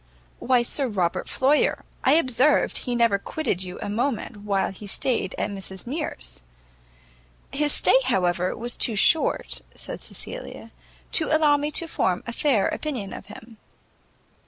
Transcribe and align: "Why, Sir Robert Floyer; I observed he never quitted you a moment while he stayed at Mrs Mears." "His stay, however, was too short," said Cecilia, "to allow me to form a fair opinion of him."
"Why, 0.39 0.63
Sir 0.63 0.87
Robert 0.87 1.29
Floyer; 1.29 1.85
I 2.03 2.13
observed 2.13 2.75
he 2.79 2.95
never 2.95 3.19
quitted 3.19 3.61
you 3.61 3.77
a 3.81 3.87
moment 3.87 4.37
while 4.37 4.71
he 4.71 4.87
stayed 4.87 5.35
at 5.37 5.51
Mrs 5.51 5.85
Mears." 5.85 6.41
"His 7.51 7.71
stay, 7.71 7.99
however, 8.05 8.57
was 8.57 8.75
too 8.77 8.95
short," 8.95 9.61
said 9.75 10.01
Cecilia, 10.01 10.71
"to 11.11 11.25
allow 11.25 11.55
me 11.55 11.69
to 11.73 11.85
form 11.87 12.23
a 12.25 12.33
fair 12.33 12.67
opinion 12.67 13.13
of 13.13 13.27
him." 13.27 13.57